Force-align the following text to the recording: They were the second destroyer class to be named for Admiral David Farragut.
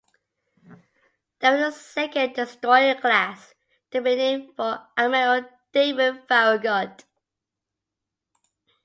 They 1.41 1.51
were 1.51 1.57
the 1.59 1.71
second 1.71 2.33
destroyer 2.33 2.95
class 2.99 3.53
to 3.91 4.01
be 4.01 4.15
named 4.15 4.55
for 4.55 4.87
Admiral 4.97 5.47
David 5.71 6.27
Farragut. 6.27 7.03